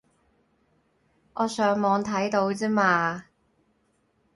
[1.35, 3.25] 我上網睇到之嘛